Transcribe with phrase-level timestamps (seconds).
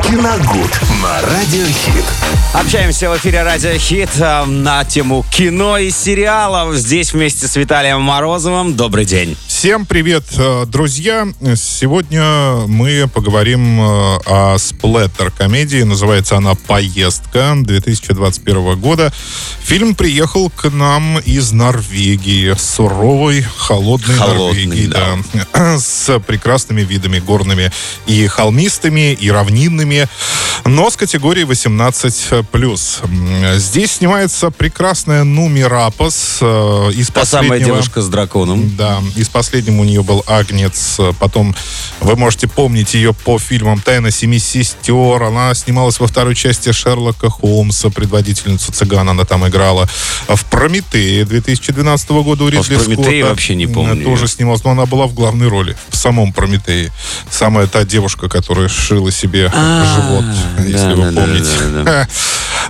[0.00, 2.04] Киногуд на Радиохит.
[2.54, 6.76] Общаемся в эфире Радио Хит э, на тему кино и сериалов.
[6.76, 8.74] Здесь вместе с Виталием Морозовым.
[8.74, 9.36] Добрый день.
[9.46, 11.28] Всем привет, э, друзья!
[11.56, 15.82] Сегодня мы поговорим э, о сплэттер-комедии.
[15.82, 19.12] Называется она «Поездка» 2021 года.
[19.62, 22.54] Фильм приехал к нам из Норвегии.
[22.58, 24.86] Суровой, холодной Холодный, Норвегии.
[25.52, 25.78] да.
[25.78, 27.70] С прекрасными видами горными
[28.06, 29.81] и холмистыми, и равнинными.
[30.64, 33.58] Но с категории 18+.
[33.58, 37.76] Здесь снимается прекрасная Нуми Рапос э, из Та самая последнего...
[37.76, 38.76] девушка с драконом.
[38.76, 40.98] Да, из последнего у нее был Агнец.
[41.18, 41.54] Потом
[42.00, 45.22] вы можете помнить ее по фильмам «Тайна семи сестер».
[45.22, 49.88] Она снималась во второй части Шерлока Холмса, предводительницу цыган она там играла.
[50.28, 54.28] В «Прометее» 2012 года у Вот Ридли в «Прометее» Скотта вообще не помню э, Тоже
[54.28, 56.92] снималась, но она была в главной роли, в самом «Прометее».
[57.30, 60.24] Самая та девушка, которая шила себе А, живот,
[60.58, 62.08] если да, вы помните.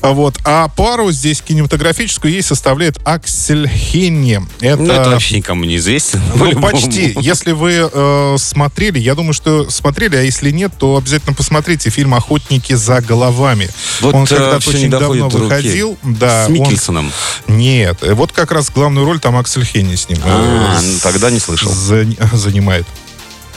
[0.03, 0.37] Вот.
[0.45, 4.41] А пару здесь кинематографическую ей составляет Аксель Хенни.
[4.61, 6.21] Это, Ну, это вообще никому не известно.
[6.35, 7.15] ну, почти.
[7.21, 12.15] Если вы э, смотрели, я думаю, что смотрели, а если нет, то обязательно посмотрите фильм
[12.15, 13.69] «Охотники за головами».
[14.01, 15.97] Вот, он э, когда-то очень давно выходил.
[16.03, 17.13] Да, С он- Микельсоном.
[17.47, 21.31] Нет, э, вот как раз главную роль там Аксель Хенни с ним А, ну, тогда
[21.31, 21.71] не слышал.
[21.71, 22.87] зани- занимает.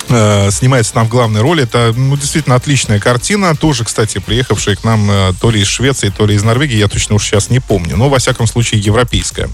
[0.09, 1.63] Э, Снимается там в главной роли.
[1.63, 3.55] Это ну, действительно отличная картина.
[3.55, 6.77] Тоже, кстати, приехавшая к нам э, то ли из Швеции, то ли из Норвегии.
[6.77, 7.97] Я точно уж сейчас не помню.
[7.97, 9.49] Но, во всяком случае, европейская.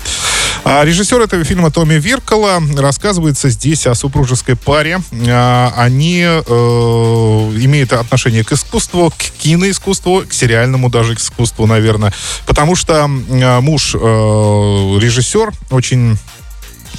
[0.64, 5.00] А режиссер этого фильма Томми Виркола рассказывается здесь о супружеской паре.
[5.28, 12.14] А, Они э, имеют отношение к искусству, к киноискусству, к сериальному даже искусству, наверное.
[12.46, 16.18] Потому что э, муж э, режиссер очень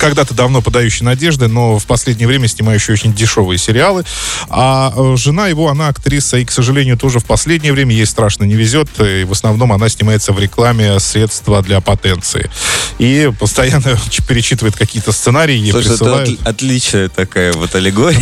[0.03, 4.05] когда-то давно подающий надежды, но в последнее время снимающий очень дешевые сериалы.
[4.49, 8.43] А э, жена его, она актриса, и, к сожалению, тоже в последнее время ей страшно
[8.45, 8.89] не везет.
[9.01, 12.51] И в основном она снимается в рекламе средства для потенции.
[12.99, 13.97] И постоянно
[14.29, 16.29] перечитывает какие-то сценарии, ей Слушай, это присылают.
[16.29, 18.21] отли- отличная такая вот аллегория.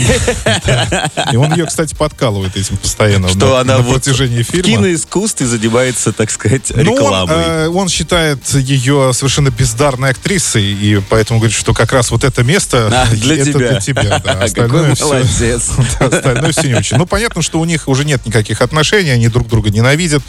[1.32, 4.64] И он ее, кстати, подкалывает этим постоянно Что на, она на протяжении фильма.
[4.64, 7.34] киноискусстве занимается, так сказать, Ну, рекламой.
[7.38, 12.42] э, он считает ее совершенно бездарной актрисой, и поэтому говорит, что как раз вот это
[12.42, 13.58] место А, для это тебя.
[13.70, 14.02] для тебя.
[14.02, 14.18] Да.
[14.34, 15.70] Какой Остальное всё- молодец.
[16.00, 16.96] Да, Остальное все не очень.
[16.96, 20.22] Ну, понятно, что у них уже нет никаких отношений, они друг друга ненавидят.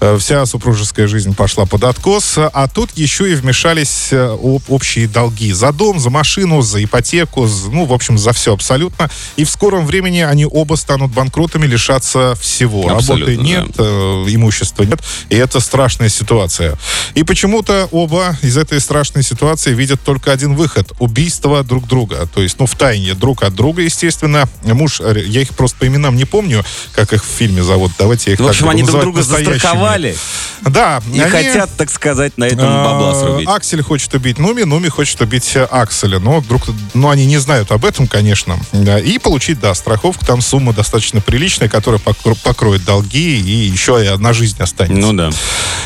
[0.00, 2.34] Э, Вся супружеская жизнь пошла под откос.
[2.38, 5.52] А тут еще и вмешались э, об- общие долги.
[5.52, 9.10] За дом, за машину, за ипотеку, ну, в общем, за все абсолютно.
[9.36, 12.82] И в скором времени они оба станут банкротами, лишаться всего.
[12.88, 13.82] Работы Абсолютно, нет, э,
[14.28, 15.00] имущества нет.
[15.30, 16.76] И это страшная ситуация.
[17.14, 20.87] И почему-то оба из этой страшной ситуации видят только один выход.
[20.98, 22.28] Убийство друг друга.
[22.32, 24.48] То есть, ну, в тайне друг от друга, естественно.
[24.64, 27.92] Муж, э, я их просто по именам не помню, как их в фильме зовут.
[27.98, 30.16] Давайте я их В общем, они друг друга застраховали
[30.62, 31.00] Да.
[31.12, 33.48] и они, хотят, так сказать, на этом э, бабла срубить.
[33.48, 36.18] Аксель хочет убить Нуми, Нуми хочет убить э, Акселя.
[36.18, 36.62] Но, друг,
[36.94, 38.58] но они не знают об этом, конечно.
[39.04, 40.24] И получить, да, страховку.
[40.24, 45.00] Там сумма достаточно приличная, которая покро- покроет долги и еще и на жизнь останется.
[45.00, 45.30] Ну да.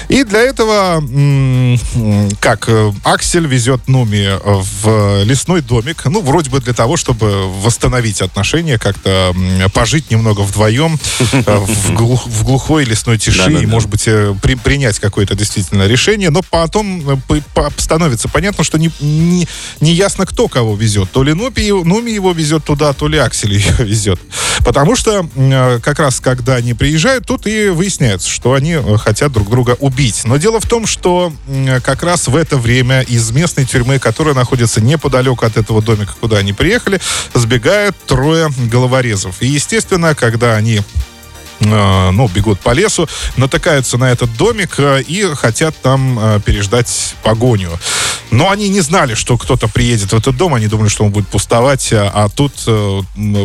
[0.09, 1.03] И для этого,
[2.41, 2.69] как
[3.05, 9.35] Аксель везет Нуми в лесной домик, ну, вроде бы для того, чтобы восстановить отношения, как-то
[9.75, 10.99] пожить немного вдвоем
[11.33, 13.63] э, в, глух- в глухой лесной тиши Да-да-да.
[13.63, 18.29] и, может быть, э, при- принять какое-то действительно решение, но потом э, по- по- становится
[18.29, 19.47] понятно, что не, не,
[19.81, 21.11] не ясно, кто кого везет.
[21.13, 24.21] То ли его- Нуми его везет туда, то ли Аксель ее везет.
[24.65, 29.33] Потому что э, как раз, когда они приезжают, тут и выясняется, что они э, хотят
[29.33, 30.23] друг друга убить.
[30.25, 31.33] Но дело в том, что
[31.83, 36.39] как раз в это время из местной тюрьмы, которая находится неподалеку от этого домика, куда
[36.39, 37.01] они приехали,
[37.35, 39.43] сбегают трое головорезов.
[39.43, 40.81] И, естественно, когда они
[41.65, 47.71] ну, бегут по лесу, натыкаются на этот домик э, и хотят там э, переждать погоню.
[48.31, 51.29] Но они не знали, что кто-то приедет в этот дом, они думали, что он будет
[51.29, 53.03] пустовать, а, тут э,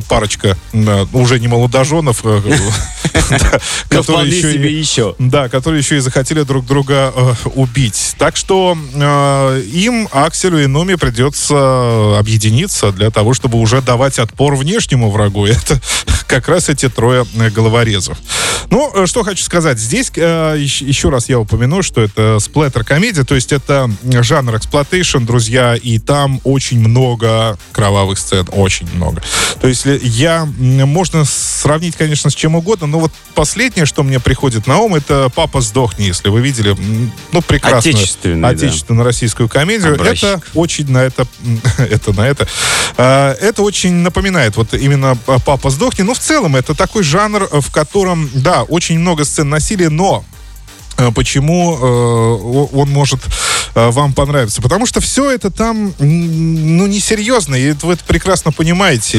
[0.08, 2.42] парочка э, уже не молодоженов, э,
[3.90, 8.16] которые еще да, которые еще и захотели друг друга э, убить.
[8.18, 14.56] Так что э, им, Акселю и Нуми, придется объединиться для того, чтобы уже давать отпор
[14.56, 15.46] внешнему врагу.
[15.48, 15.82] Это
[16.28, 18.18] как раз эти трое э, головорезов.
[18.70, 19.80] Ну, э, что хочу сказать.
[19.80, 25.76] Здесь э, еще, раз я упомяну, что это сплэттер-комедия, то есть это жанр exploitation, друзья,
[25.76, 29.24] и там очень много кровавых сцен, очень много.
[29.62, 34.68] То есть я, можно сравнить, конечно, с чем угодно, но вот последнее, что мне приходит
[34.68, 36.76] на ум, это «Папа, сдохни», если вы видели,
[37.32, 39.94] ну, прекрасную Отечественную, отечественную российскую комедию.
[39.94, 40.24] Образчик.
[40.24, 41.26] Это очень на это,
[41.78, 42.48] это на это,
[42.98, 46.04] это очень напоминает вот именно «Папа, сдохни».
[46.04, 50.26] Но в целом это такой жанр, в котором, да, очень много сцен насилия, но
[50.98, 53.30] э, почему э, он может э,
[53.86, 54.62] вам понравиться.
[54.62, 59.18] Потому что все это там, ну, несерьезно, и вы это прекрасно понимаете.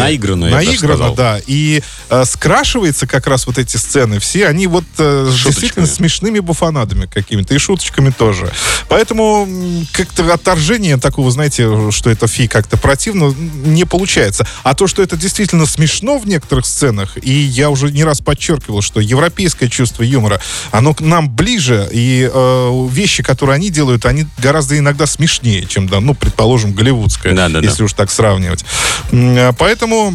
[0.50, 1.14] Наигранно, сказал.
[1.14, 1.40] да.
[1.46, 7.06] И э, скрашивается как раз вот эти сцены все, они вот э, действительно смешными буфанадами
[7.06, 8.52] какими-то, и шуточками тоже.
[8.88, 9.49] Поэтому
[9.93, 13.34] как-то отторжение такого, знаете, что это фи как-то противно,
[13.64, 14.46] не получается.
[14.62, 18.82] А то, что это действительно смешно в некоторых сценах, и я уже не раз подчеркивал,
[18.82, 20.40] что европейское чувство юмора,
[20.70, 25.86] оно к нам ближе, и э, вещи, которые они делают, они гораздо иногда смешнее, чем,
[25.86, 27.66] да, ну, предположим, голливудское, Да-да-да.
[27.66, 28.64] если уж так сравнивать.
[29.12, 30.14] А Поэтому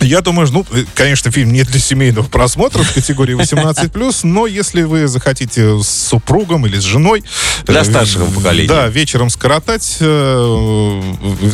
[0.00, 4.82] я думаю, ну, э, конечно, фильм не для семейного просмотра в категории 18+, но если
[4.82, 7.24] вы захотите с супругом или с женой...
[7.64, 8.68] Для э, старшего поколения.
[8.68, 11.02] Да, вечером скоротать, э,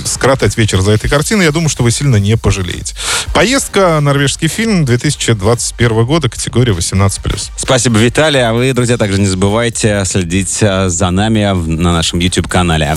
[0.05, 2.95] скоротать вечер за этой картиной, я думаю, что вы сильно не пожалеете.
[3.33, 7.51] Поездка, норвежский фильм 2021 года, категория 18+.
[7.57, 8.47] Спасибо, Виталий.
[8.47, 12.97] А вы, друзья, также не забывайте следить за нами на нашем YouTube-канале.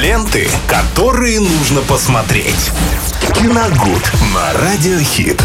[0.00, 2.70] Ленты, которые нужно посмотреть.
[3.34, 5.38] Киногуд на Радиохит.